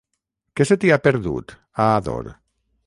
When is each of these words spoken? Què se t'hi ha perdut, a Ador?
Què 0.59 0.67
se 0.69 0.77
t'hi 0.83 0.91
ha 0.95 0.99
perdut, 1.09 1.55
a 1.85 1.87
Ador? 2.01 2.33